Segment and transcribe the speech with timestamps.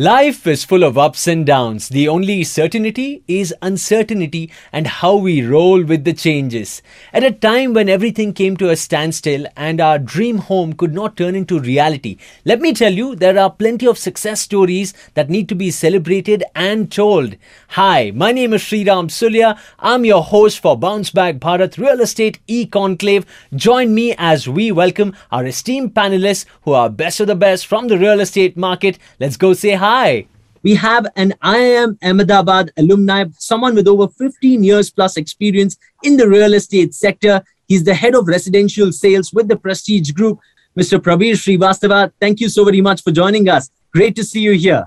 [0.00, 1.88] Life is full of ups and downs.
[1.88, 6.82] The only certainty is uncertainty and how we roll with the changes.
[7.12, 11.16] At a time when everything came to a standstill and our dream home could not
[11.16, 15.48] turn into reality, let me tell you, there are plenty of success stories that need
[15.48, 17.34] to be celebrated and told.
[17.70, 19.58] Hi, my name is Sriram Sulya.
[19.80, 23.26] I'm your host for Bounce Back Bharat Real Estate E-Conclave.
[23.52, 27.88] Join me as we welcome our esteemed panelists who are best of the best from
[27.88, 28.96] the real estate market.
[29.18, 29.87] Let's go say hi.
[29.90, 30.26] Hi,
[30.62, 36.28] we have an IIM Ahmedabad alumni, someone with over 15 years plus experience in the
[36.28, 37.42] real estate sector.
[37.68, 40.40] He's the head of residential sales with the Prestige Group,
[40.78, 40.98] Mr.
[40.98, 42.12] Prabir Srivastava.
[42.20, 43.70] Thank you so very much for joining us.
[43.90, 44.84] Great to see you here.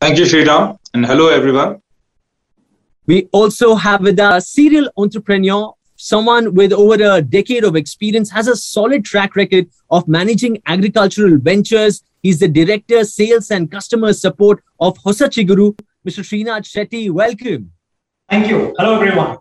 [0.00, 1.82] Thank you, Sriram, and hello, everyone.
[3.06, 8.30] We also have with us a serial entrepreneur, someone with over a decade of experience,
[8.30, 12.02] has a solid track record of managing agricultural ventures.
[12.22, 15.78] He's the director, sales and customer support of Hosachiguru.
[16.06, 16.22] Mr.
[16.24, 17.72] Srinath Shetty, welcome.
[18.28, 18.74] Thank you.
[18.78, 19.38] Hello, everyone.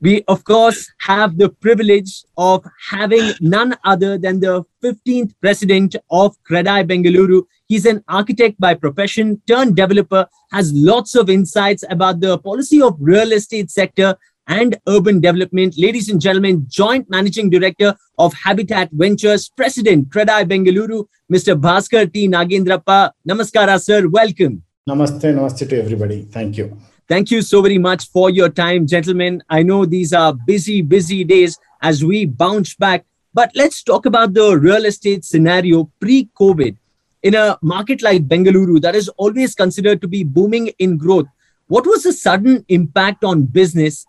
[0.00, 6.36] We, of course, have the privilege of having none other than the 15th president of
[6.44, 7.42] Credai Bengaluru.
[7.66, 12.96] He's an architect by profession, turned developer, has lots of insights about the policy of
[13.00, 14.16] real estate sector
[14.48, 15.74] and urban development.
[15.78, 21.60] Ladies and gentlemen, joint managing director of Habitat Ventures, president Credai Bengaluru, Mr.
[21.60, 22.26] Bhaskar T.
[22.26, 23.12] Nagendrappa.
[23.28, 24.08] Namaskara, sir.
[24.08, 24.62] Welcome.
[24.88, 26.22] Namaste, namaste to everybody.
[26.22, 26.76] Thank you.
[27.08, 29.42] Thank you so very much for your time, gentlemen.
[29.48, 33.04] I know these are busy, busy days as we bounce back,
[33.34, 36.76] but let's talk about the real estate scenario pre COVID.
[37.22, 41.26] In a market like Bengaluru, that is always considered to be booming in growth,
[41.66, 44.06] what was the sudden impact on business?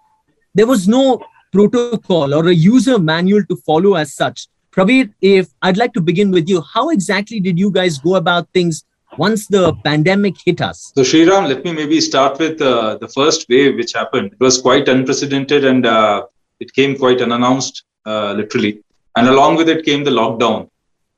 [0.60, 1.24] There was no
[1.54, 4.50] protocol or a user manual to follow as such.
[4.74, 8.50] Pravir, if I'd like to begin with you, how exactly did you guys go about
[8.52, 8.84] things
[9.18, 10.92] once the pandemic hit us?
[10.96, 14.34] So, Sriram, let me maybe start with uh, the first wave which happened.
[14.34, 16.26] It was quite unprecedented and uh,
[16.60, 18.84] it came quite unannounced, uh, literally.
[19.16, 20.70] And along with it came the lockdown.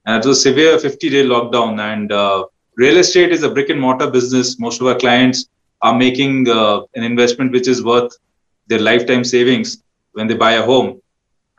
[0.06, 1.80] And it was a severe 50 day lockdown.
[1.82, 2.46] And uh,
[2.76, 4.60] real estate is a brick and mortar business.
[4.60, 5.50] Most of our clients
[5.82, 8.16] are making uh, an investment which is worth
[8.72, 9.70] their lifetime savings
[10.14, 10.90] when they buy a home.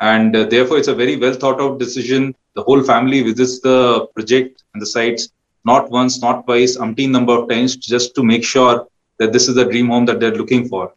[0.01, 2.35] And uh, therefore, it's a very well thought out decision.
[2.57, 5.29] The whole family visits the project and the sites
[5.65, 8.87] not once, not twice, umpteen number of times, just to make sure
[9.19, 10.93] that this is the dream home that they're looking for.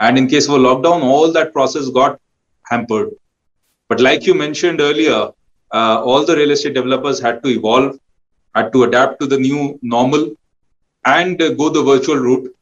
[0.00, 2.20] And in case of a lockdown, all that process got
[2.70, 3.10] hampered.
[3.88, 5.30] But like you mentioned earlier,
[5.72, 7.98] uh, all the real estate developers had to evolve,
[8.54, 10.34] had to adapt to the new normal,
[11.04, 12.55] and uh, go the virtual route.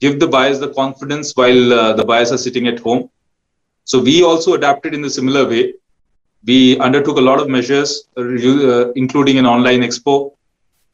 [0.00, 3.10] Give the buyers the confidence while uh, the buyers are sitting at home.
[3.84, 5.74] So we also adapted in a similar way.
[6.44, 10.32] We undertook a lot of measures, uh, uh, including an online expo,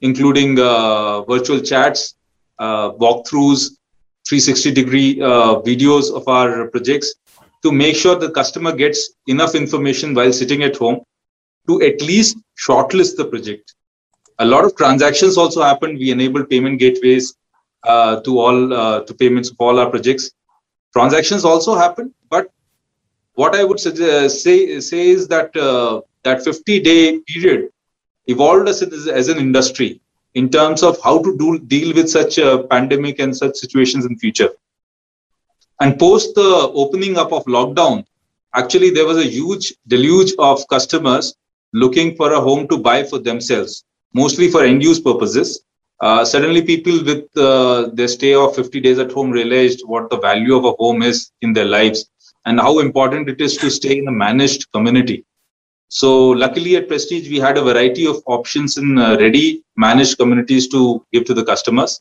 [0.01, 2.15] including uh, virtual chats,
[2.59, 3.77] uh, walkthroughs,
[4.29, 7.15] 360 degree uh, videos of our projects
[7.63, 11.01] to make sure the customer gets enough information while sitting at home
[11.67, 13.75] to at least shortlist the project.
[14.39, 15.99] A lot of transactions also happened.
[15.99, 17.35] We enabled payment gateways
[17.85, 20.31] uh, to all uh, to payments of all our projects.
[20.93, 22.51] Transactions also happened, but
[23.35, 27.71] what I would suggest, say say is that uh, that 50 day period
[28.27, 30.01] evolved us as, as an industry
[30.35, 34.19] in terms of how to do deal with such a pandemic and such situations in
[34.19, 34.51] future
[35.81, 38.05] and post the opening up of lockdown
[38.55, 41.35] actually there was a huge deluge of customers
[41.73, 45.65] looking for a home to buy for themselves mostly for end use purposes
[46.03, 50.19] uh, suddenly people with uh, their stay of 50 days at home realized what the
[50.19, 52.09] value of a home is in their lives
[52.45, 55.25] and how important it is to stay in a managed community
[55.93, 60.67] so luckily at Prestige, we had a variety of options in uh, ready managed communities
[60.69, 62.01] to give to the customers.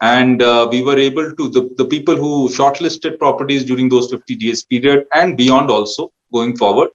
[0.00, 4.36] And uh, we were able to, the, the people who shortlisted properties during those 50
[4.36, 6.90] days period and beyond also going forward,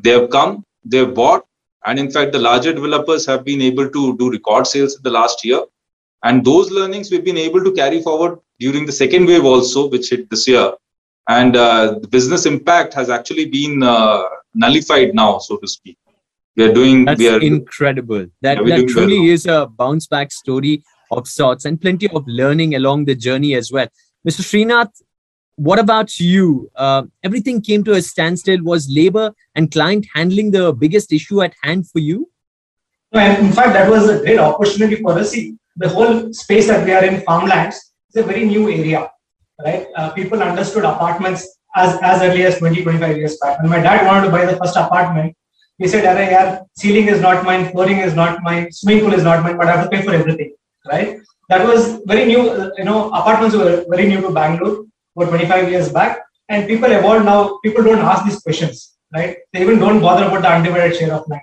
[0.00, 1.46] they have come, they have bought.
[1.86, 5.10] And in fact, the larger developers have been able to do record sales in the
[5.10, 5.62] last year.
[6.24, 10.10] And those learnings we've been able to carry forward during the second wave also, which
[10.10, 10.72] hit this year.
[11.28, 14.22] And uh, the business impact has actually been uh,
[14.54, 15.98] nullified now, so to speak.
[16.56, 17.04] We are doing.
[17.04, 18.26] That's we are incredible.
[18.42, 19.28] That Yeah, that truly well.
[19.30, 23.72] is a bounce back story of sorts and plenty of learning along the journey as
[23.72, 23.88] well.
[24.26, 24.42] Mr.
[24.42, 25.02] Srinath,
[25.56, 26.70] what about you?
[26.74, 28.62] Uh, everything came to a standstill.
[28.62, 32.30] Was labor and client handling the biggest issue at hand for you?
[33.12, 35.32] No, and in fact, that was a great opportunity for us.
[35.32, 37.76] See, the whole space that we are in, farmlands,
[38.10, 39.10] is a very new area,
[39.64, 39.86] right?
[39.96, 43.60] Uh, people understood apartments as, as early as 20, 25 years back.
[43.60, 45.36] When my dad wanted to buy the first apartment,
[45.78, 49.24] he said, Array, yaar, ceiling is not mine, flooring is not mine, swimming pool is
[49.24, 50.54] not mine, but I have to pay for everything,
[50.86, 51.18] right?
[51.48, 54.84] That was very new, uh, you know, apartments were very new to Bangalore
[55.16, 56.20] about 25 years back.
[56.48, 59.36] And people evolved now, people don't ask these questions, right?
[59.52, 61.42] They even don't bother about the undivided share of land.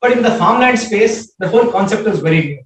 [0.00, 2.65] But in the farmland space, the whole concept is very new.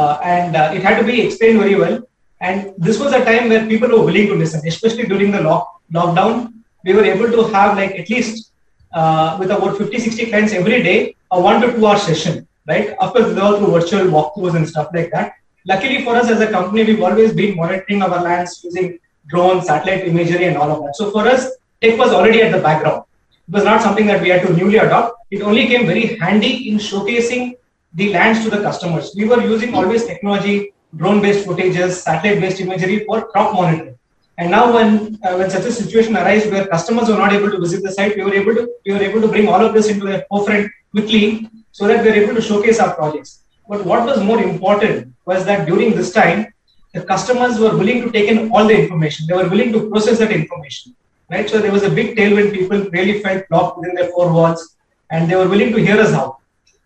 [0.00, 1.96] Uh, and uh, it had to be explained very well.
[2.40, 5.80] And this was a time where people were willing to listen, especially during the lock,
[5.92, 6.52] lockdown.
[6.84, 8.52] We were able to have like at least
[8.92, 12.90] uh, with about 50, 60 clients every day, a one to two hour session, right?
[13.00, 15.32] Of course, they were through virtual walkthroughs and stuff like that.
[15.66, 20.06] Luckily for us as a company, we've always been monitoring our lands using drones, satellite
[20.06, 20.94] imagery, and all of that.
[20.96, 21.50] So for us,
[21.80, 23.04] tech was already at the background.
[23.48, 25.16] It was not something that we had to newly adopt.
[25.30, 27.56] It only came very handy in showcasing
[27.96, 29.14] the lands to the customers.
[29.16, 33.98] We were using always technology, drone-based footages, satellite-based imagery for crop monitoring.
[34.38, 37.58] And now, when uh, when such a situation arises where customers were not able to
[37.58, 39.88] visit the site, we were able to we were able to bring all of this
[39.92, 43.30] into the forefront quickly, so that we were able to showcase our projects.
[43.70, 46.46] But what was more important was that during this time,
[46.92, 49.26] the customers were willing to take in all the information.
[49.26, 50.94] They were willing to process that information,
[51.30, 51.48] right?
[51.48, 52.52] So there was a big tailwind.
[52.52, 54.76] People really felt locked within their four walls,
[55.10, 56.36] and they were willing to hear us out.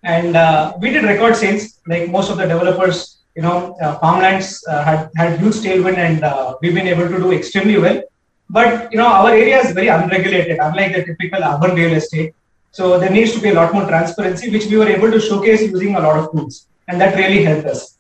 [0.03, 4.65] And uh, we did record sales, like most of the developers you know, uh, farmlands
[4.69, 8.03] uh, had, had huge tailwind and uh, we've been able to do extremely well.
[8.49, 12.35] But, you know, our area is very unregulated, unlike the typical urban real estate.
[12.73, 15.63] So there needs to be a lot more transparency, which we were able to showcase
[15.63, 16.67] using a lot of tools.
[16.89, 17.99] And that really helped us.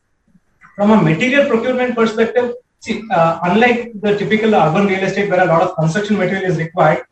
[0.75, 5.47] From a material procurement perspective, see, uh, unlike the typical urban real estate where a
[5.47, 7.05] lot of construction material is required,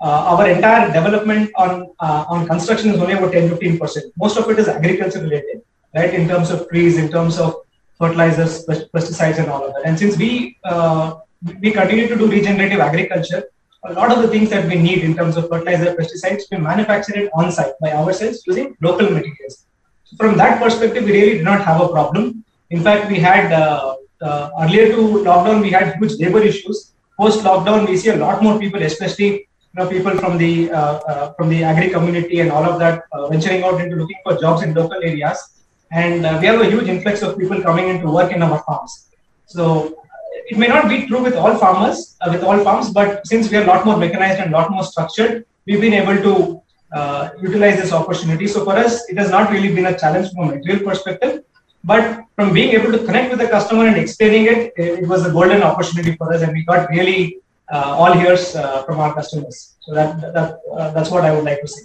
[0.00, 4.12] our entire development on uh, on construction is only about 10 15 percent.
[4.16, 5.62] Most of it is agriculture related,
[5.94, 6.12] right?
[6.12, 7.56] In terms of trees, in terms of
[7.98, 9.82] fertilizers, pesticides, and all of that.
[9.84, 11.16] And since we uh,
[11.60, 13.44] we continue to do regenerative agriculture,
[13.84, 17.16] a lot of the things that we need in terms of fertilizer, pesticides, we manufacture
[17.18, 19.66] it on site by ourselves using local materials.
[20.04, 22.44] So from that perspective, we really did not have a problem.
[22.70, 26.92] In fact, we had uh, uh, earlier to lockdown, we had huge labor issues.
[27.18, 30.98] Post lockdown, we see a lot more people, especially you know people from the uh,
[31.10, 34.36] uh, from the agri community and all of that, uh, venturing out into looking for
[34.38, 35.54] jobs in local areas
[35.90, 39.10] and we have a huge influx of people coming in to work in our farms.
[39.46, 39.96] So
[40.46, 43.62] it may not be true with all farmers, with all farms, but since we are
[43.62, 46.62] a lot more mechanized and a lot more structured, we've been able to
[46.96, 48.46] uh, utilize this opportunity.
[48.46, 51.44] So for us, it has not really been a challenge from a material perspective,
[51.84, 55.30] but from being able to connect with the customer and explaining it, it was a
[55.30, 57.38] golden opportunity for us, and we got really
[57.72, 59.76] uh, all ears uh, from our customers.
[59.80, 61.84] So that, that uh, that's what I would like to say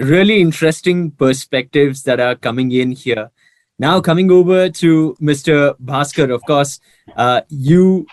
[0.00, 3.30] really interesting perspectives that are coming in here.
[3.78, 5.74] Now, coming over to Mr.
[5.82, 6.80] Bhaskar, of course,
[7.16, 8.06] uh, you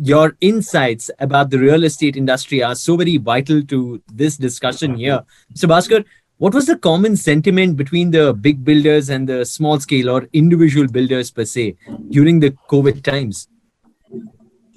[0.00, 5.24] your insights about the real estate industry are so very vital to this discussion here.
[5.52, 5.68] Mr.
[5.68, 6.04] Bhaskar,
[6.36, 10.86] what was the common sentiment between the big builders and the small scale or individual
[10.86, 11.76] builders per se
[12.10, 13.48] during the COVID times?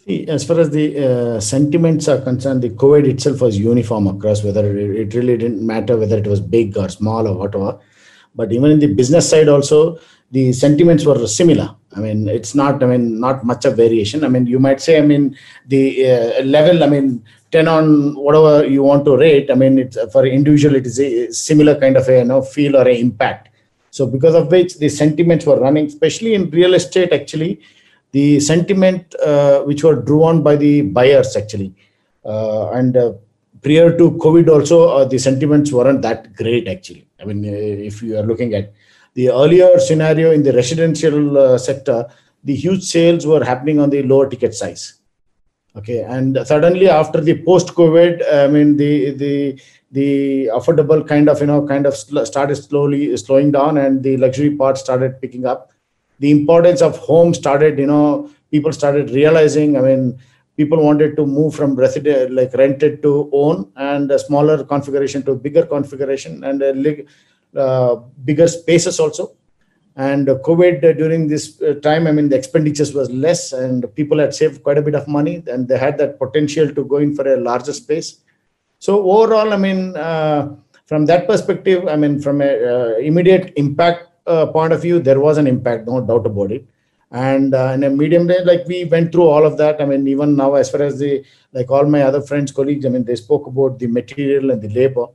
[0.08, 4.66] As far as the uh, sentiments are concerned, the COVID itself was uniform across, whether
[4.66, 7.80] it, really didn't matter whether it was big or small or whatever.
[8.34, 10.00] But even in the business side, also,
[10.32, 11.76] the sentiments were similar.
[11.96, 14.24] I mean, it's not, I mean, not much of variation.
[14.24, 18.66] I mean, you might say, I mean, the uh, level, I mean, 10 on whatever
[18.66, 22.08] you want to rate, I mean, it's for individual, it is a similar kind of
[22.08, 23.50] a you know, feel or a impact.
[23.92, 27.62] So because of which the sentiments were running, especially in real estate, actually,
[28.12, 31.74] the sentiment uh, which were drawn by the buyers actually.
[32.26, 33.14] Uh, and uh,
[33.62, 37.08] prior to covid also the sentiments weren't that great actually.
[37.20, 38.74] I mean if you are looking at
[39.14, 42.08] the earlier scenario in the residential sector
[42.44, 45.02] the huge sales were happening on the lower ticket size.
[45.76, 51.40] Okay and suddenly after the post covid i mean the the the affordable kind of
[51.40, 55.72] you know kind of started slowly slowing down and the luxury part started picking up
[56.24, 60.04] the importance of home started you know people started realizing i mean
[60.62, 65.36] people wanted to move from resident like rented to own and a smaller configuration to
[65.36, 66.62] bigger configuration and
[67.56, 69.36] uh, bigger spaces also.
[69.98, 74.34] And covid during this uh, time i mean the expenditures was less and people had
[74.34, 77.28] saved quite a bit of money and they had that potential to go in for
[77.28, 78.22] a larger space.
[78.80, 84.02] So overall i mean uh, from that perspective i mean from a uh, immediate impact
[84.06, 86.66] uh, point of view, there was an impact, no doubt about it.
[87.12, 89.82] And uh, in a medium range, like we went through all of that.
[89.82, 92.90] I mean, even now, as far as the like all my other friends, colleagues, I
[92.90, 95.08] mean, they spoke about the material and the labor,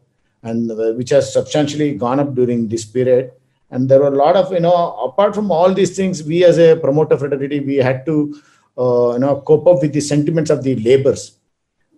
[0.42, 3.32] and uh, which has substantially gone up during this period.
[3.70, 6.58] and there were a lot of you know apart from all these things we as
[6.58, 8.40] a promoter fraternity we had to
[8.78, 11.38] uh, you know cope up with the sentiments of the laborers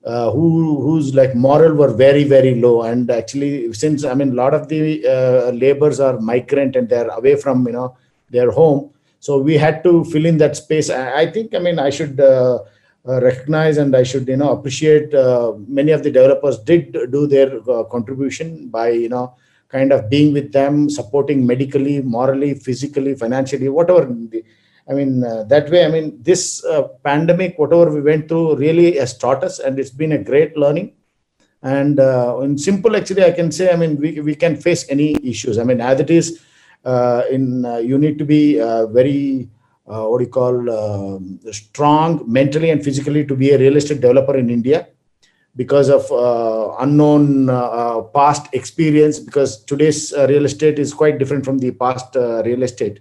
[0.05, 2.83] uh, who whose like moral were very very low.
[2.83, 7.09] And actually since i mean a lot of the uh, laborers are migrant and they're
[7.09, 7.97] away from you know
[8.31, 8.91] their home.
[9.21, 10.91] So we had to fill in that space.
[10.91, 12.59] I, I think i mean i should uh,
[13.09, 17.27] uh, recognize and i should you know appreciate uh, many of the developers did do
[17.27, 19.35] their uh, contribution by you know
[19.69, 24.45] kind of being with them supporting medically morally physically financially whatever the,
[24.91, 28.97] I mean, uh, that way, I mean, this uh, pandemic, whatever we went through, really
[28.97, 30.95] has taught us, and it's been a great learning.
[31.63, 35.17] And uh, in simple, actually, I can say, I mean, we, we can face any
[35.23, 35.59] issues.
[35.59, 36.41] I mean, as it is,
[36.85, 39.51] uh, in uh, you need to be uh, very,
[39.85, 44.37] what do you call, um, strong mentally and physically to be a real estate developer
[44.37, 44.89] in India
[45.57, 46.07] because of
[46.81, 47.49] unknown
[48.15, 49.19] past experience.
[49.19, 53.01] Because today's real estate is quite different from the past real estate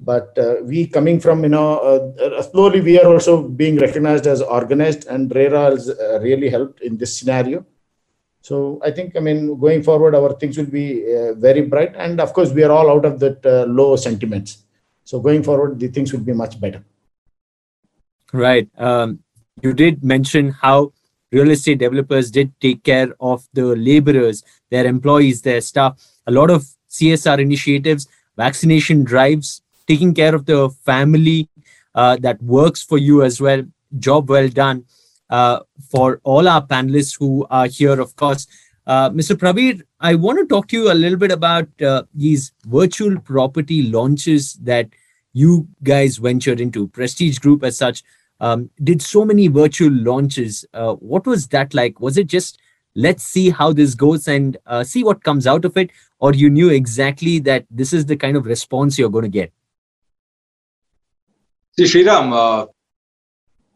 [0.00, 4.26] but uh, we coming from you know uh, uh, slowly we are also being recognized
[4.26, 7.64] as organized and rera has uh, really helped in this scenario.
[8.40, 11.94] So i think i mean going forward our things will be uh, very bright.
[11.96, 14.64] And of course we are all out of that uh, low sentiments.
[15.04, 16.84] So going forward the things will be much better.
[18.32, 18.68] Right.
[18.76, 19.20] Um,
[19.62, 20.92] you did mention how
[21.32, 26.00] real estate developers did take care of the laborers their employees their staff.
[26.26, 31.48] A lot of csr initiatives vaccination drives taking care of the family
[31.94, 33.62] uh, that works for you as well.
[33.98, 34.84] Job well done.
[35.30, 38.46] Uh, for all our panelists who are here, of course.
[38.86, 39.36] Uh, Mr.
[39.36, 43.82] Praveer, I want to talk to you a little bit about uh, these virtual property
[43.82, 44.88] launches that
[45.34, 46.88] you guys ventured into.
[46.88, 48.02] Prestige Group, as such,
[48.40, 50.64] um, did so many virtual launches.
[50.72, 52.00] Uh, what was that like?
[52.00, 52.58] Was it just
[52.94, 55.90] let's see how this goes and uh, see what comes out of it,
[56.20, 59.52] or you knew exactly that this is the kind of response you're going to get?
[61.78, 62.66] See, Sriram, uh,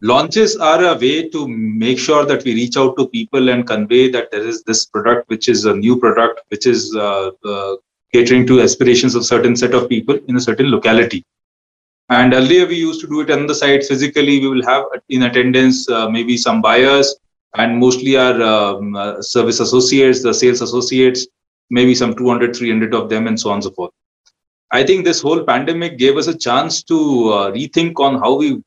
[0.00, 4.10] launches are a way to make sure that we reach out to people and convey
[4.10, 7.76] that there is this product, which is a new product, which is uh, uh,
[8.12, 11.24] catering to aspirations of certain set of people in a certain locality.
[12.08, 14.40] And earlier we used to do it on the site physically.
[14.40, 17.14] We will have in attendance uh, maybe some buyers
[17.56, 21.28] and mostly our um, uh, service associates, the sales associates,
[21.70, 23.92] maybe some 200, 300 of them, and so on and so forth.
[24.72, 28.62] I think this whole pandemic gave us a chance to uh, rethink on how we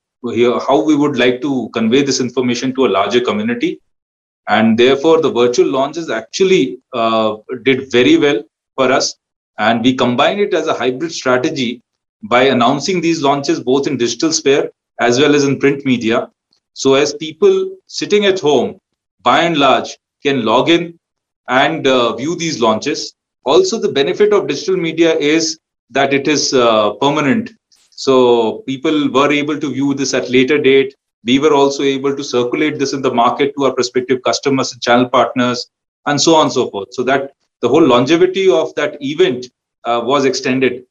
[0.67, 3.79] how we would like to convey this information to a larger community,
[4.47, 8.43] and therefore the virtual launches actually uh, did very well
[8.75, 9.15] for us,
[9.57, 11.81] and we combined it as a hybrid strategy
[12.23, 16.29] by announcing these launches both in digital sphere as well as in print media.
[16.73, 18.79] So as people sitting at home,
[19.21, 20.99] by and large, can log in
[21.47, 23.13] and uh, view these launches.
[23.43, 27.51] Also, the benefit of digital media is that it is uh, permanent.
[27.91, 30.95] So people were able to view this at later date.
[31.23, 34.81] We were also able to circulate this in the market to our prospective customers and
[34.81, 35.71] channel partners,
[36.05, 36.89] and so on and so forth.
[36.93, 39.47] So that the whole longevity of that event
[39.85, 40.85] uh, was extended,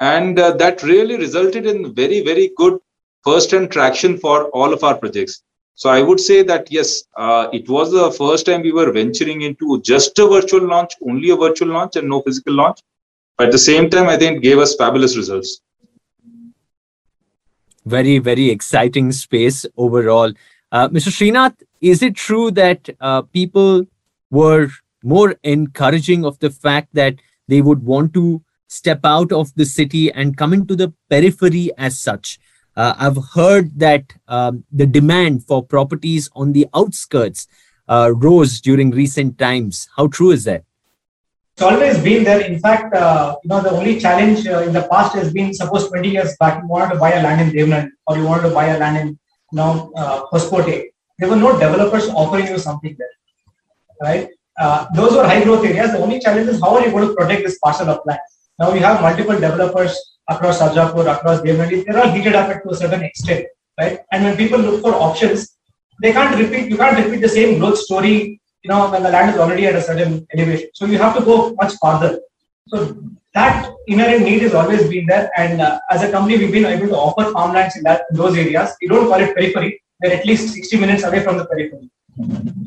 [0.00, 2.78] and uh, that really resulted in very very good
[3.24, 5.42] first-hand traction for all of our projects.
[5.74, 9.42] So I would say that yes, uh, it was the first time we were venturing
[9.42, 12.80] into just a virtual launch, only a virtual launch and no physical launch.
[13.38, 15.60] But at the same time, I think it gave us fabulous results.
[17.86, 20.32] Very, very exciting space overall.
[20.72, 21.10] Uh, Mr.
[21.10, 23.84] Srinath, is it true that uh, people
[24.32, 24.68] were
[25.04, 27.14] more encouraging of the fact that
[27.46, 31.96] they would want to step out of the city and come into the periphery as
[31.96, 32.40] such?
[32.76, 37.46] Uh, I've heard that um, the demand for properties on the outskirts
[37.88, 39.88] uh, rose during recent times.
[39.96, 40.64] How true is that?
[41.58, 42.40] It's always been there.
[42.40, 45.88] In fact, uh, you know, the only challenge uh, in the past has been, suppose
[45.88, 48.54] 20 years back, you wanted to buy a land in Devanahalli or you wanted to
[48.54, 50.22] buy a land in, you know, uh.
[51.18, 53.14] There were no developers offering you something there,
[54.00, 54.28] right?
[54.56, 55.90] Uh, those were high growth areas.
[55.90, 58.20] The only challenge is how are you going to protect this parcel of land?
[58.60, 59.98] Now you have multiple developers
[60.28, 61.84] across Sarjapur, across Devanahalli.
[61.84, 63.46] They're all heated up to a certain extent,
[63.80, 63.98] right?
[64.12, 65.56] And when people look for options,
[66.00, 66.70] they can't repeat.
[66.70, 69.74] You can't repeat the same growth story you know, when the land is already at
[69.74, 70.68] a certain elevation.
[70.74, 72.20] So you have to go much farther.
[72.68, 72.96] So
[73.34, 75.30] that inherent need has always been there.
[75.36, 78.36] And uh, as a company, we've been able to offer farmlands in that in those
[78.36, 78.70] areas.
[78.80, 79.82] We don't call it periphery.
[80.00, 81.90] They're at least 60 minutes away from the periphery.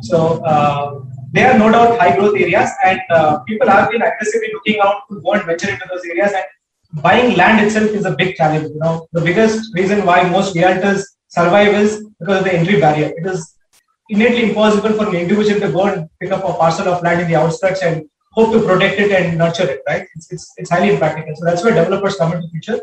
[0.01, 1.01] So uh,
[1.33, 5.03] they are no doubt high growth areas, and uh, people have been aggressively looking out
[5.09, 6.31] to go and venture into those areas.
[6.33, 8.69] And buying land itself is a big challenge.
[8.73, 13.13] You know, the biggest reason why most realtors survive is because of the entry barrier.
[13.15, 13.55] It is
[14.11, 17.27] innately impossible for an individual to go and pick up a parcel of land in
[17.27, 20.05] the outskirts and hope to protect it and nurture it, right?
[20.15, 21.33] It's, it's, it's highly impractical.
[21.35, 22.79] So that's where developers come into picture.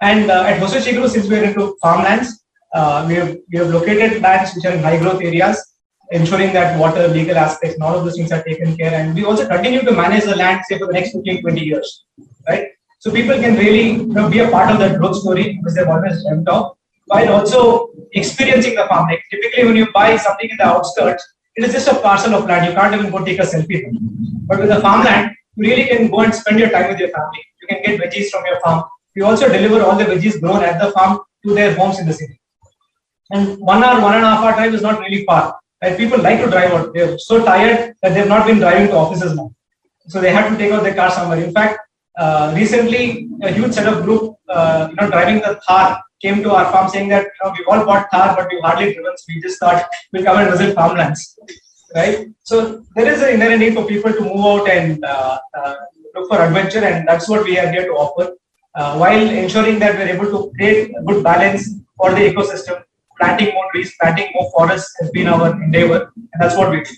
[0.00, 4.54] And uh, at Hosachiguru, since we're into farmlands, uh, we, have, we have located lands
[4.54, 5.74] which are in high growth areas,
[6.10, 8.92] ensuring that water, legal aspects, and all of those things are taken care.
[8.92, 12.04] And we also continue to manage the land, say, for the next 15, 20 years,
[12.46, 12.68] right?
[12.98, 15.88] So people can really you know, be a part of that growth story because they've
[15.88, 16.75] always dreamt of,
[17.06, 19.08] while also experiencing the farm.
[19.08, 22.44] Like typically, when you buy something in the outskirts, it is just a parcel of
[22.46, 22.66] land.
[22.66, 23.84] You can't even go take a selfie.
[24.46, 27.44] But with the farmland, you really can go and spend your time with your family.
[27.62, 28.84] You can get veggies from your farm.
[29.14, 32.12] We also deliver all the veggies grown at the farm to their homes in the
[32.12, 32.40] city.
[33.30, 35.58] And one hour, one and a half hour drive is not really far.
[35.82, 35.96] Right?
[35.96, 36.92] People like to drive out.
[36.94, 39.52] They're so tired that they've not been driving to offices now.
[40.08, 41.42] So they have to take out their car somewhere.
[41.42, 41.80] In fact,
[42.18, 46.52] uh, recently a huge set of group, uh, you know, driving the Thar came to
[46.52, 49.16] our farm saying that you know, we've all bought Thar, but we've hardly driven.
[49.16, 51.38] So we just thought we'll come and visit farmlands,
[51.94, 52.28] right?
[52.44, 55.74] So there is an inherent need for people to move out and uh, uh,
[56.14, 58.36] look for adventure, and that's what we are here to offer,
[58.74, 62.82] uh, while ensuring that we're able to create a good balance for the ecosystem.
[63.18, 66.90] Planting more trees, planting more forests has been our endeavor, and that's what we do.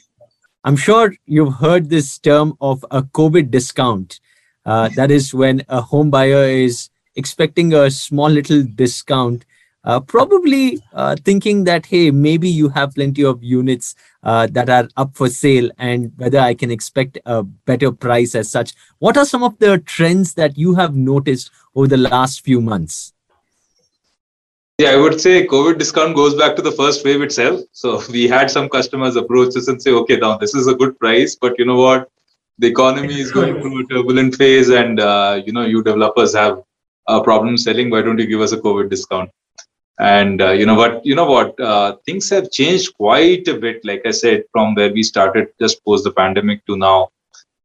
[0.65, 4.21] I'm sure you've heard this term of a COVID discount.
[4.67, 9.45] Uh, that is when a home buyer is expecting a small little discount,
[9.85, 14.89] uh, probably uh, thinking that, hey, maybe you have plenty of units uh, that are
[14.97, 18.73] up for sale and whether I can expect a better price as such.
[18.99, 23.13] What are some of the trends that you have noticed over the last few months?
[24.79, 27.63] Yeah, I would say COVID discount goes back to the first wave itself.
[27.73, 30.99] So we had some customers approach us and say, okay, now this is a good
[31.01, 32.09] price, but you know what?
[32.61, 36.63] The economy is going through a turbulent phase, and uh, you know, you developers have
[37.09, 37.91] a problem selling.
[37.91, 39.31] Why don't you give us a COVID discount?
[39.99, 41.05] And uh, you know what?
[41.05, 41.59] You know what?
[41.61, 43.85] Uh, things have changed quite a bit.
[43.85, 47.09] Like I said, from where we started just post the pandemic to now.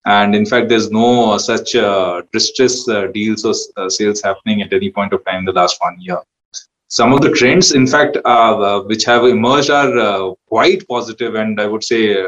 [0.06, 4.74] And in fact, there's no such uh, distress uh, deals or uh, sales happening at
[4.74, 6.22] any point of time in the last one year
[6.94, 11.60] some of the trends, in fact, uh, which have emerged are uh, quite positive, and
[11.60, 12.28] I would say, uh,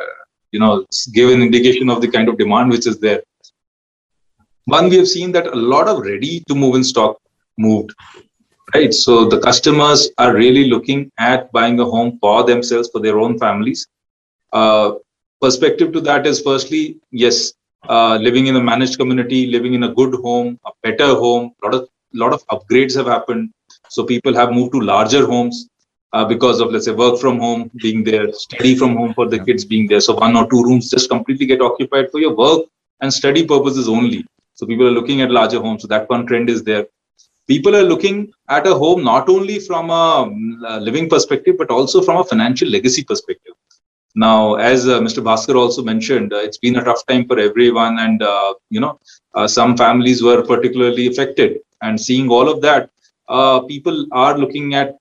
[0.52, 3.22] you know, give an indication of the kind of demand which is there.
[4.66, 7.18] One, we have seen that a lot of ready-to-move in stock
[7.58, 7.94] moved,
[8.74, 8.94] right?
[8.94, 13.38] So the customers are really looking at buying a home for themselves, for their own
[13.40, 13.88] families.
[14.52, 14.94] Uh,
[15.42, 17.54] perspective to that is, firstly, yes,
[17.90, 21.66] uh, living in a managed community, living in a good home, a better home, a
[21.68, 23.50] lot of lot of upgrades have happened
[23.90, 25.68] so people have moved to larger homes
[26.14, 29.40] uh, because of, let's say, work from home being there, study from home for the
[29.40, 30.00] kids being there.
[30.00, 32.62] So one or two rooms just completely get occupied for your work
[33.02, 34.26] and study purposes only.
[34.56, 35.84] So people are looking at larger homes.
[35.84, 36.86] So that one trend is there.
[37.48, 40.32] People are looking at a home not only from a,
[40.68, 43.54] a living perspective, but also from a financial legacy perspective.
[44.16, 45.22] Now, as uh, Mr.
[45.22, 49.00] Bhaskar also mentioned, uh, it's been a tough time for everyone, and uh, you know,
[49.36, 51.60] uh, some families were particularly affected.
[51.82, 52.90] And seeing all of that,
[53.28, 54.96] uh, people are looking at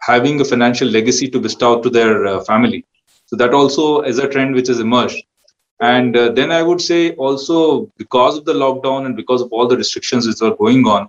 [0.00, 2.84] having a financial legacy to bestow to their uh, family.
[3.26, 5.24] So that also is a trend which has emerged.
[5.80, 9.66] And uh, then I would say also because of the lockdown and because of all
[9.66, 11.08] the restrictions which are going on,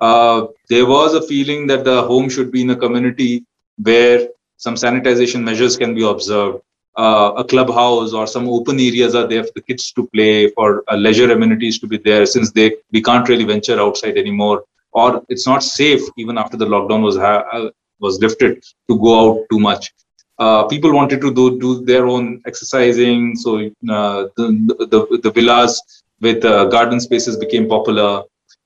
[0.00, 3.44] uh, there was a feeling that the home should be in a community
[3.82, 6.60] where some sanitization measures can be observed.
[6.96, 10.84] Uh, a clubhouse or some open areas are there for the kids to play, for
[10.88, 15.24] uh, leisure amenities to be there, since they we can't really venture outside anymore or
[15.28, 17.70] it's not safe even after the lockdown was ha- uh,
[18.00, 19.92] was lifted to go out too much.
[20.38, 25.80] Uh, people wanted to do, do their own exercising, so uh, the, the, the villas
[26.20, 28.22] with uh, garden spaces became popular.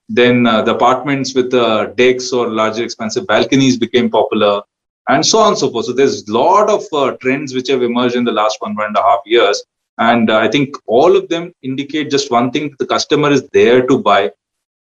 [0.09, 4.61] Then uh, the apartments with uh, decks or larger expansive balconies became popular,
[5.09, 5.85] and so on and so forth.
[5.85, 8.95] So there's a lot of trends which have emerged in the last one one and
[8.95, 9.61] a half years,
[9.97, 13.99] and I think all of them indicate just one thing: the customer is there to
[13.99, 14.31] buy.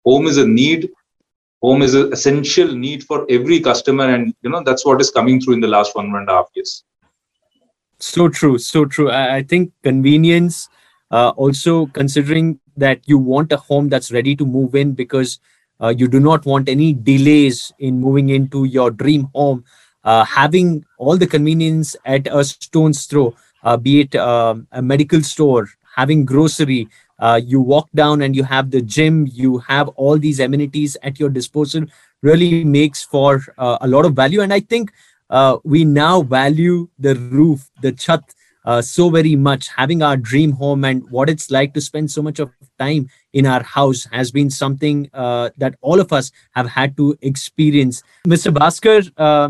[0.05, 0.89] Home is a need
[1.61, 5.41] home is an essential need for every customer and you know that's what is coming
[5.41, 6.83] through in the last one and a half years.
[7.99, 9.11] So true so true.
[9.11, 10.69] I, think convenience
[11.11, 15.39] uh, also considering that you want a home that's ready to move in because
[15.81, 19.63] uh, you do not want any delays in moving into your dream home.
[20.05, 25.21] Uh, having all the convenience at a stone's throw uh, be it um, a medical
[25.21, 26.87] store having grocery
[27.19, 31.19] uh, you walk down and you have the gym you have all these amenities at
[31.19, 31.83] your disposal
[32.21, 34.41] really makes for uh, a lot of value.
[34.41, 34.91] And i think
[35.29, 38.23] uh, we now value the roof the chat
[38.65, 39.69] uh, so very much.
[39.69, 43.45] Having our dream home and what it's like to spend so much of time in
[43.45, 48.03] our house has been something uh, that all of us have had to experience.
[48.27, 49.49] Mr bhaskar uh,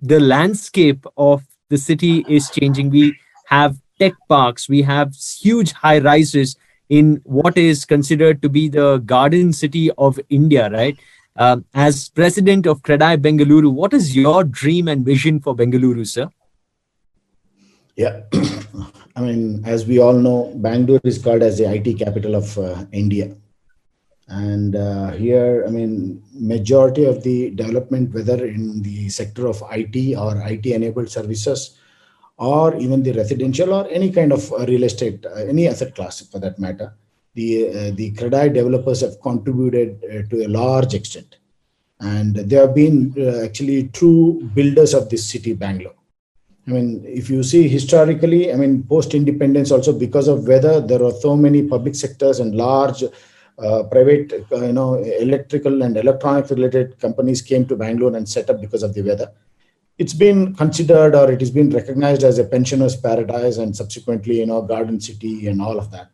[0.00, 2.90] the landscape of the city is changing.
[2.90, 6.56] We have tech parks we have huge high rises
[6.98, 10.98] in what is considered to be the garden city of India, right?
[11.36, 16.28] Um, as president of Credai Bengaluru, what is your dream and vision for Bengaluru, sir?
[17.96, 18.20] Yeah,
[19.16, 22.84] I mean, as we all know, Bangalore is called as the IT capital of uh,
[22.92, 23.34] India,
[24.28, 30.16] and uh, here, I mean, majority of the development, whether in the sector of IT
[30.16, 31.78] or IT-enabled services,
[32.38, 36.20] or even the residential or any kind of uh, real estate, uh, any asset class
[36.20, 36.94] for that matter,
[37.34, 41.36] the uh, the Credai developers have contributed to a large extent,
[42.00, 43.14] and they have been
[43.44, 45.94] actually true builders of this city, Bangalore.
[46.66, 51.02] I mean, if you see historically, I mean, post independence also because of weather, there
[51.02, 53.02] are so many public sectors and large
[53.58, 58.48] uh, private, uh, you know, electrical and electronics related companies came to Bangalore and set
[58.48, 59.30] up because of the weather.
[60.02, 64.46] It's been considered or it has been recognized as a pensioners' paradise and subsequently, you
[64.46, 66.08] know, garden city and all of that.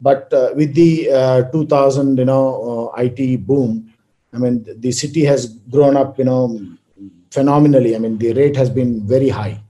[0.00, 3.92] But uh, with the uh, 2000, you know, uh, IT boom,
[4.32, 6.42] I mean, the city has grown up, you know,
[7.30, 7.96] phenomenally.
[7.96, 9.60] I mean, the rate has been very high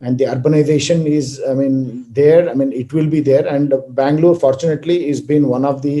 [0.00, 1.74] and the urbanization is i mean
[2.18, 5.96] there i mean it will be there and bangalore fortunately has been one of the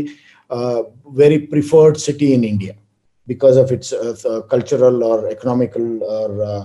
[0.56, 0.82] uh,
[1.22, 2.74] very preferred city in india
[3.26, 6.64] because of its uh, cultural or economical or uh,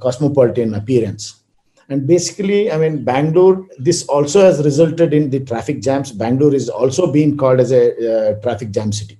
[0.00, 1.42] cosmopolitan appearance.
[1.88, 6.12] And basically i mean bangalore this also has resulted in the traffic jams.
[6.12, 9.18] Bangalore is also being called as a uh, traffic jam city.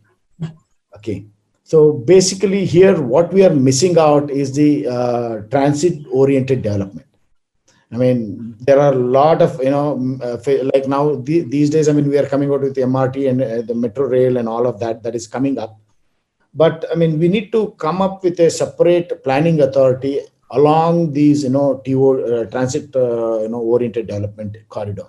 [0.96, 1.26] Okay.
[1.62, 7.06] So basically here what we are missing out is the uh, transit oriented development.
[7.92, 10.38] I mean, there are a lot of, you know, uh,
[10.74, 13.42] like now the, these days, I mean, we are coming out with the MRT and
[13.42, 15.78] uh, the metro rail and all of that that is coming up.
[16.52, 21.44] But I mean, we need to come up with a separate planning authority along these,
[21.44, 25.08] you know, TO, uh, transit, uh, you know, oriented development corridor.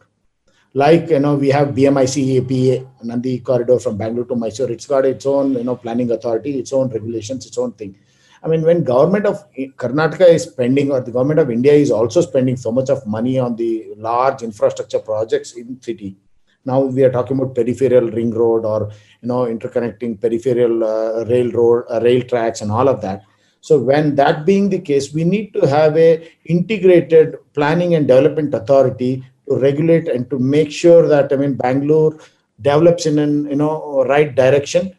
[0.74, 4.72] Like, you know, we have BMIC APA, Nandi corridor from Bangalore to Mysore.
[4.72, 7.96] It's got its own, you know, planning authority, its own regulations, its own thing
[8.44, 9.44] I mean, when government of
[9.78, 13.40] Karnataka is spending, or the government of India is also spending so much of money
[13.40, 16.18] on the large infrastructure projects in city.
[16.64, 21.86] Now we are talking about peripheral ring road or you know interconnecting peripheral uh, railroad,
[21.90, 23.24] uh, rail tracks, and all of that.
[23.62, 28.54] So when that being the case, we need to have a integrated planning and development
[28.54, 32.18] authority to regulate and to make sure that I mean Bangalore
[32.62, 34.96] develops in an you know right direction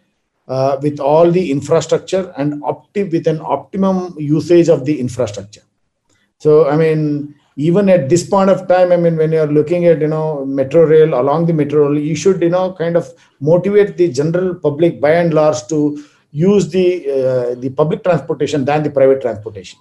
[0.49, 5.63] uh, with all the infrastructure and opti- with an optimum usage of the infrastructure.
[6.39, 10.01] So, I mean, even at this point of time, I mean, when you're looking at,
[10.01, 13.97] you know, metro rail along the metro rail, you should, you know, kind of motivate
[13.97, 18.91] the general public by and large to use the uh, the public transportation than the
[18.91, 19.79] private transportation.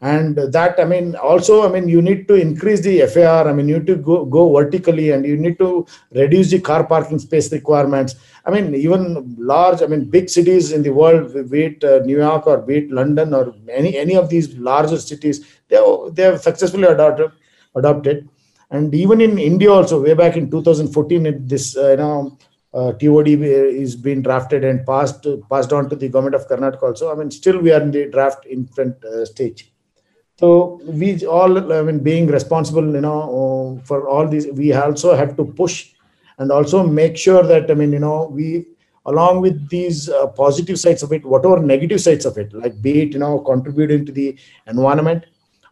[0.00, 3.68] And that i mean also i mean you need to increase the FAR i mean
[3.68, 7.52] you need to go, go vertically and you need to reduce the car parking space
[7.52, 8.16] requirements.
[8.44, 12.16] I mean even large i mean big cities in the world be it uh, new
[12.16, 15.80] york or be it london or any any of these larger cities they
[16.14, 17.30] they have successfully adopted
[17.76, 18.28] adopted.
[18.70, 22.36] And even in india also way back in 2014 this uh, you know
[22.74, 27.12] uh, TOD is being drafted and passed passed on to the government of Karnataka also.
[27.12, 29.72] I mean, still we are in the draft infant uh, stage.
[30.38, 35.14] So we all, I mean, being responsible, you know, uh, for all these, we also
[35.14, 35.92] have to push
[36.38, 38.66] and also make sure that, I mean, you know, we,
[39.06, 43.02] along with these uh, positive sides of it, whatever negative sides of it, like be
[43.02, 45.26] it, you know, contributing to the environment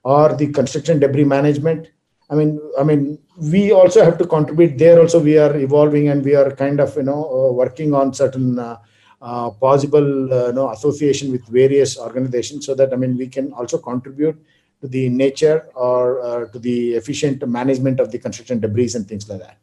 [0.04, 1.88] or the construction debris management.
[2.30, 5.00] I mean, I mean, we also have to contribute there.
[5.00, 8.58] Also, we are evolving and we are kind of, you know, uh, working on certain
[8.58, 8.78] uh,
[9.22, 13.52] uh, possible uh, you know, association with various organizations so that I mean we can
[13.52, 14.42] also contribute
[14.80, 19.28] to the nature or uh, to the efficient management of the construction debris and things
[19.28, 19.58] like that.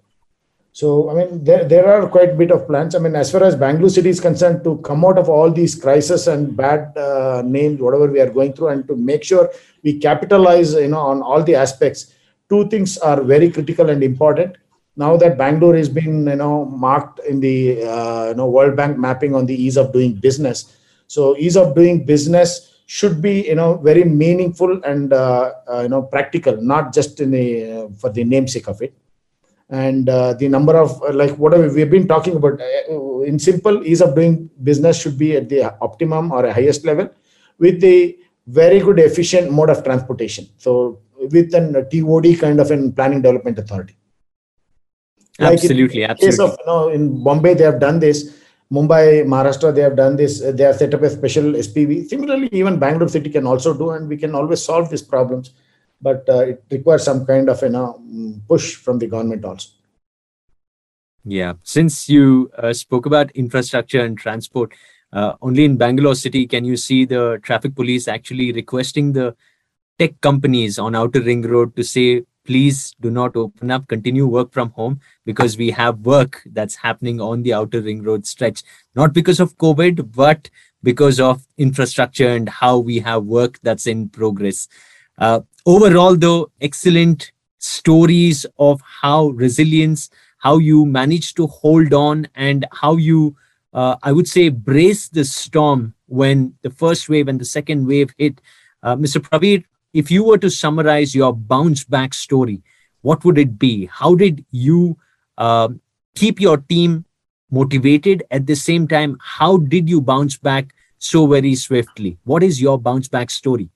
[0.74, 2.94] So I mean there, there are quite a bit of plans.
[2.94, 5.74] I mean as far as Bangalore city is concerned to come out of all these
[5.74, 9.50] crises and bad uh, names whatever we are going through and to make sure
[9.82, 12.14] we capitalize you know on all the aspects.
[12.50, 14.58] Two things are very critical and important
[14.98, 18.98] now that Bangalore has been you know marked in the uh, you know World Bank
[18.98, 20.76] mapping on the ease of doing business.
[21.08, 25.90] So ease of doing business should be you know very meaningful and uh, uh, you
[25.90, 28.94] know practical, not just in the uh, for the namesake of it.
[29.70, 32.60] And uh, the number of uh, like whatever we've been talking about
[33.26, 37.10] in simple ease of doing business should be at the optimum or highest level
[37.60, 40.48] with the very good efficient mode of transportation.
[40.58, 43.96] So with an TOD kind of an planning development authority.
[45.40, 46.38] Like absolutely, in absolutely.
[46.38, 48.36] Case of, you know, in Bombay, they have done this.
[48.72, 50.42] Mumbai, Maharashtra, they have done this.
[50.42, 52.10] They have set up a special SPV.
[52.10, 55.52] Similarly, even Bangalore city can also do, and we can always solve these problems.
[56.02, 58.02] But uh, it requires some kind of you know
[58.48, 59.70] push from the government also.
[61.24, 61.54] Yeah.
[61.64, 64.74] Since you uh, spoke about infrastructure and transport,
[65.14, 69.36] uh, only in Bangalore city can you see the traffic police actually requesting the
[70.00, 74.52] tech companies on outer ring road to say please do not open up continue work
[74.54, 78.64] from home because we have work that's happening on the outer ring road stretch.
[78.96, 80.50] Not because of covid but
[80.82, 84.68] because of infrastructure and how we have work that's in progress.
[85.18, 92.66] Uh, overall though excellent stories of how resilience how you manage to hold on and
[92.72, 93.36] how you
[93.74, 98.14] uh, i would say brace the storm when the first wave and the second wave
[98.18, 98.40] hit.
[98.84, 99.64] Uh, mr praveer
[99.98, 102.62] if you were to summarize your bounce back story,
[103.02, 103.88] what would it be?
[103.88, 104.96] How did you
[105.40, 105.70] uh,
[106.14, 107.04] keep your team
[107.50, 108.24] motivated?
[108.30, 112.20] At the same time, how did you bounce back so very swiftly?
[112.26, 113.70] What is your bounce back story?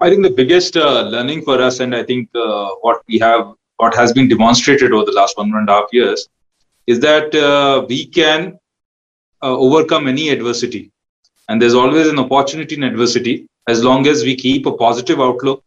[0.00, 3.54] I think the biggest uh, learning for us, and I think uh, what we have,
[3.76, 6.28] what has been demonstrated over the last one and a half years,
[6.88, 8.58] is that uh, we can
[9.44, 10.90] uh, overcome any adversity.
[11.48, 15.62] And there's always an opportunity in adversity as long as we keep a positive outlook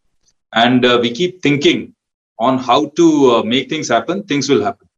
[0.54, 1.94] and uh, we keep thinking
[2.38, 4.88] on how to uh, make things happen, things will happen.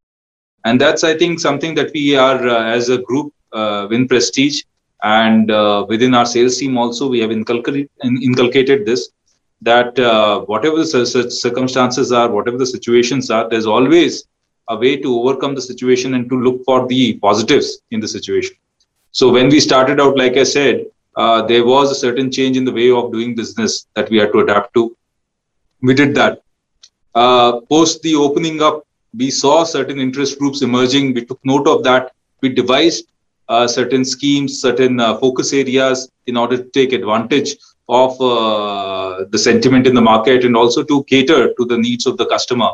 [0.64, 4.62] And that's, I think, something that we are uh, as a group, uh, Win Prestige,
[5.04, 9.10] and uh, within our sales team also, we have inculcated, inculcated this
[9.62, 14.24] that uh, whatever the circumstances are, whatever the situations are, there's always
[14.68, 18.54] a way to overcome the situation and to look for the positives in the situation.
[19.10, 20.86] So when we started out, like I said,
[21.18, 24.32] uh, there was a certain change in the way of doing business that we had
[24.32, 24.96] to adapt to.
[25.82, 26.42] We did that.
[27.14, 31.14] Uh, post the opening up, we saw certain interest groups emerging.
[31.14, 32.12] We took note of that.
[32.40, 33.06] We devised
[33.48, 37.56] uh, certain schemes, certain uh, focus areas in order to take advantage
[37.88, 42.16] of uh, the sentiment in the market and also to cater to the needs of
[42.16, 42.70] the customer.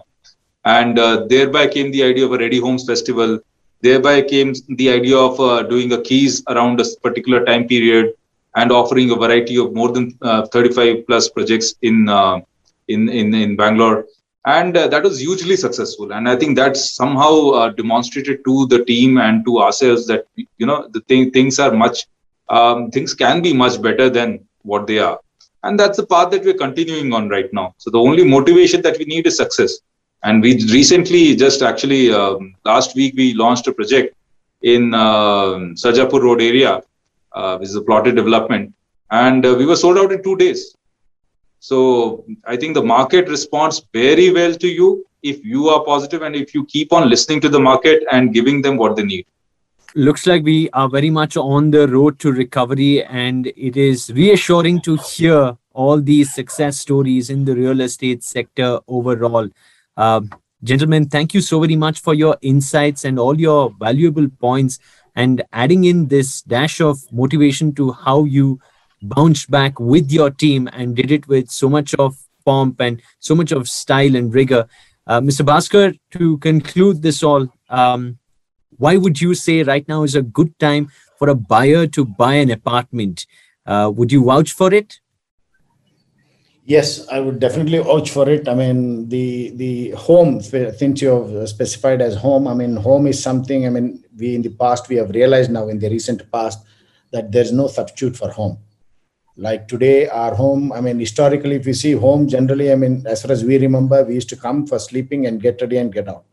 [0.66, 3.38] And uh, thereby came the idea of a Ready Homes Festival.
[3.80, 5.38] Thereby came the idea of
[5.70, 8.14] doing a keys around a particular time period
[8.56, 12.40] and offering a variety of more than uh, 35 plus projects in uh,
[12.88, 14.06] in, in in Bangalore,
[14.46, 16.12] and uh, that was hugely successful.
[16.12, 20.26] And I think that's somehow uh, demonstrated to the team and to ourselves that
[20.58, 22.06] you know the thing, things are much
[22.48, 25.18] um, things can be much better than what they are,
[25.62, 27.74] and that's the path that we're continuing on right now.
[27.78, 29.80] So the only motivation that we need is success.
[30.24, 34.16] And we recently just actually um, last week we launched a project
[34.62, 36.80] in uh, Sarjapur Road area
[37.34, 38.72] uh, which is a plotted development,
[39.10, 40.74] and uh, we were sold out in two days.
[41.58, 46.36] So I think the market responds very well to you if you are positive and
[46.36, 49.26] if you keep on listening to the market and giving them what they need.
[49.94, 54.80] Looks like we are very much on the road to recovery, and it is reassuring
[54.82, 59.48] to hear all these success stories in the real estate sector overall.
[59.96, 60.20] Uh,
[60.64, 64.80] gentlemen, thank you so very much for your insights and all your valuable points
[65.14, 68.58] and adding in this dash of motivation to how you
[69.02, 73.34] bounced back with your team and did it with so much of pomp and so
[73.34, 74.66] much of style and rigor.
[75.06, 75.44] Uh, Mr.
[75.44, 78.18] Bhaskar, to conclude this all, um,
[78.76, 82.34] why would you say right now is a good time for a buyer to buy
[82.34, 83.26] an apartment?
[83.66, 85.00] Uh, would you vouch for it?
[86.66, 88.48] Yes, I would definitely vouch for it.
[88.48, 93.22] I mean, the the home, since you have specified as home, I mean, home is
[93.22, 93.66] something.
[93.66, 96.64] I mean, we in the past we have realized now in the recent past
[97.12, 98.56] that there's no substitute for home.
[99.36, 100.72] Like today, our home.
[100.72, 104.04] I mean, historically, if you see home, generally, I mean, as far as we remember,
[104.04, 106.24] we used to come for sleeping and get ready and get out.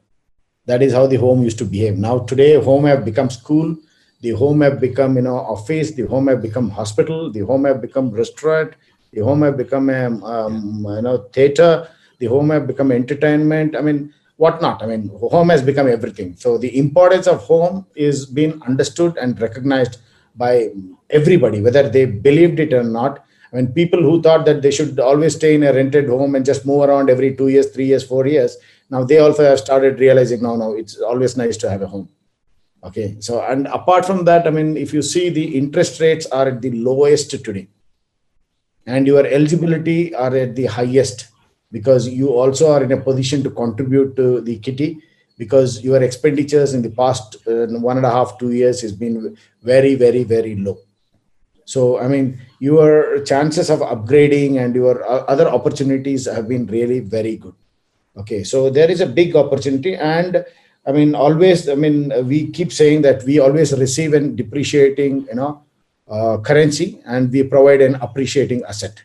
[0.65, 1.97] That is how the home used to behave.
[1.97, 3.75] Now today, home have become school.
[4.21, 5.91] The home have become you know office.
[5.91, 7.31] The home have become hospital.
[7.31, 8.73] The home have become restaurant
[9.13, 11.87] the home have become a um, you know theater.
[12.19, 13.75] The home have become entertainment.
[13.75, 16.35] I mean whatnot i mean home has become everything.
[16.35, 19.97] So the importance of home is being understood and recognized
[20.35, 20.69] by
[21.09, 23.23] everybody whether they believed it or not.
[23.51, 26.45] I mean, people who thought that they should always stay in a rented home and
[26.45, 28.57] just move around every two years, three years, four years,
[28.89, 32.09] now they also have started realizing, no, no, it's always nice to have a home.
[32.83, 33.17] Okay.
[33.19, 36.61] So, and apart from that, I mean, if you see the interest rates are at
[36.61, 37.67] the lowest today
[38.85, 41.27] and your eligibility are at the highest
[41.71, 45.01] because you also are in a position to contribute to the kitty
[45.37, 49.37] because your expenditures in the past uh, one and a half two years has been
[49.63, 50.77] very very very low.
[51.65, 56.99] So i mean your chances of upgrading and your uh, other opportunities have been really
[56.99, 57.53] very good.
[58.17, 60.43] Okay so there is a big opportunity and
[60.85, 65.35] i mean always i mean we keep saying that we always receive and depreciating you
[65.35, 65.63] know
[66.11, 69.01] uh, currency and we provide an appreciating asset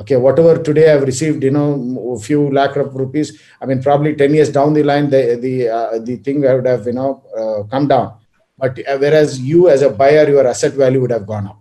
[0.00, 3.38] Okay, whatever today I've received, you know, a few lakh of rupees.
[3.60, 6.86] I mean, probably ten years down the line, the the uh, the thing would have
[6.86, 8.14] you know uh, come down.
[8.56, 11.60] But uh, whereas you as a buyer, your asset value would have gone up.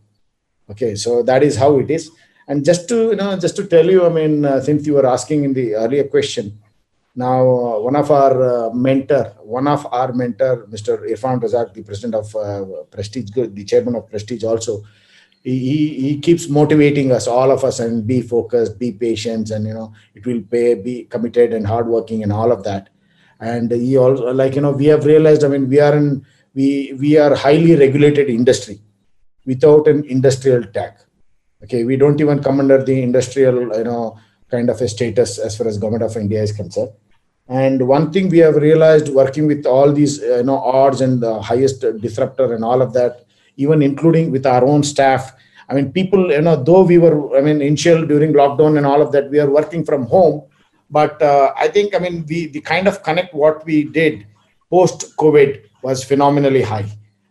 [0.71, 2.09] Okay, so that is how it is.
[2.47, 5.05] And just to you know, just to tell you, I mean, uh, since you were
[5.05, 6.57] asking in the earlier question,
[7.19, 9.25] now uh, one of our uh, mentor,
[9.57, 10.91] one of our mentor, Mr.
[11.11, 14.83] Irfan Razak, the president of uh, Prestige, the chairman of Prestige, also,
[15.43, 19.73] he, he, keeps motivating us, all of us, and be focused, be patient, and you
[19.73, 22.89] know, it will pay, be committed and hardworking, and all of that.
[23.39, 25.43] And he also, like you know, we have realized.
[25.43, 28.79] I mean, we are in we we are highly regulated industry
[29.45, 30.93] without an industrial tag
[31.63, 34.17] okay we don't even come under the industrial you know
[34.49, 36.91] kind of a status as far as government of india is concerned
[37.49, 41.41] and one thing we have realized working with all these you know odds and the
[41.41, 43.25] highest disruptor and all of that
[43.57, 45.33] even including with our own staff
[45.67, 49.01] i mean people you know though we were i mean initial during lockdown and all
[49.01, 50.43] of that we are working from home.
[50.91, 54.25] But uh, i think i mean we the kind of connect what we did
[54.71, 56.89] post covid was phenomenally high.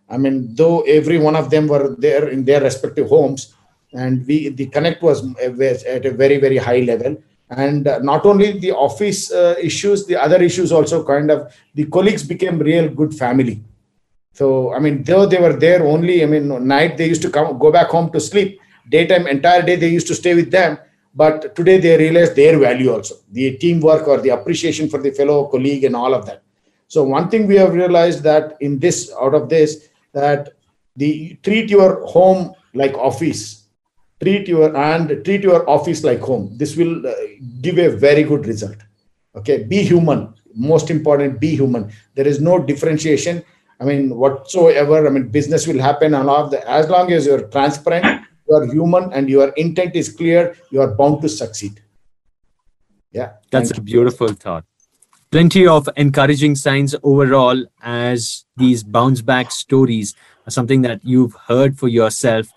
[0.08, 3.54] I mean though every one of them were there in their respective homes
[3.92, 7.16] and we the connect was at a very very high level
[7.50, 11.86] and uh, not only the office uh, issues the other issues also kind of the
[11.86, 13.62] colleagues became real good family.
[14.32, 17.58] So i mean though they were there only i mean night they used to come
[17.58, 18.60] go back home to sleep.
[18.88, 20.78] Daytime entire day they used to stay with them.
[21.14, 25.46] But today they realize their value also the teamwork or the appreciation for the fellow
[25.46, 26.42] colleague and all of that.
[26.86, 30.50] So one thing we have realized that in this out of this that
[30.96, 33.67] the treat your home like office
[34.20, 36.56] treat your and treat your office like home.
[36.56, 37.12] This will uh,
[37.60, 38.76] give a very good result.
[39.36, 40.34] Okay be human.
[40.54, 41.92] Most important be human.
[42.14, 43.44] There is no differentiation.
[43.80, 47.26] I mean whatsoever i mean business will happen and all of that as long as
[47.26, 51.80] you're transparent you are human and your intent is clear you are bound to succeed.
[53.12, 54.64] Yeah that's a beautiful thought.
[55.30, 60.14] Plenty of encouraging signs overall as these bounce back stories
[60.46, 62.48] are something that you've heard for yourself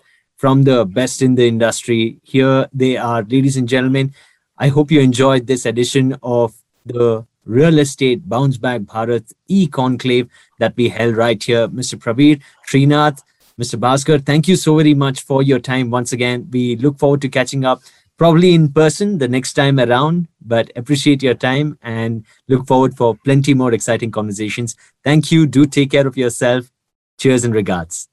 [0.42, 2.18] from the best in the industry.
[2.24, 4.12] Here they are, ladies and gentlemen.
[4.58, 6.52] I hope you enjoyed this edition of
[6.84, 10.28] the Real Estate Bounce Back Bharat e conclave
[10.58, 11.68] that we held right here.
[11.68, 11.96] Mr.
[11.96, 13.22] Praveer, Srinath,
[13.56, 13.78] Mr.
[13.78, 16.48] Bhaskar, thank you so very much for your time once again.
[16.50, 17.80] We look forward to catching up
[18.18, 23.16] probably in person the next time around, but appreciate your time and look forward for
[23.24, 24.74] plenty more exciting conversations.
[25.04, 25.46] Thank you.
[25.46, 26.72] Do take care of yourself.
[27.16, 28.08] Cheers and regards.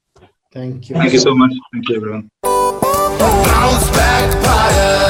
[0.53, 1.53] thank you Thank you so much.
[1.73, 2.29] Thank you, everyone.
[2.43, 5.05] Bounce back Bharat.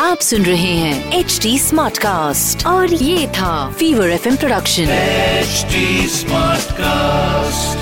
[0.00, 4.94] आप सुन रहे हैं H D smart cast और ये था fever F production
[5.46, 5.82] HD
[6.18, 7.79] Smartcast.